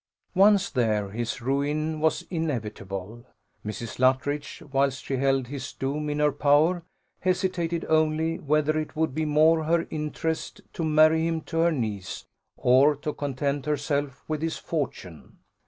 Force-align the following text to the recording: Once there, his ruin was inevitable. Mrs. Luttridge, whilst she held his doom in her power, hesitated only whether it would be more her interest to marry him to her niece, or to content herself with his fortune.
Once 0.33 0.71
there, 0.71 1.11
his 1.11 1.43
ruin 1.43 1.99
was 1.99 2.23
inevitable. 2.31 3.23
Mrs. 3.63 3.99
Luttridge, 3.99 4.63
whilst 4.71 5.05
she 5.05 5.17
held 5.17 5.45
his 5.45 5.73
doom 5.73 6.09
in 6.09 6.17
her 6.17 6.31
power, 6.31 6.81
hesitated 7.19 7.85
only 7.87 8.39
whether 8.39 8.79
it 8.79 8.95
would 8.95 9.13
be 9.13 9.25
more 9.25 9.65
her 9.65 9.85
interest 9.91 10.59
to 10.73 10.83
marry 10.83 11.27
him 11.27 11.39
to 11.41 11.59
her 11.59 11.71
niece, 11.71 12.25
or 12.57 12.95
to 12.95 13.13
content 13.13 13.67
herself 13.67 14.23
with 14.27 14.41
his 14.41 14.57
fortune. 14.57 15.37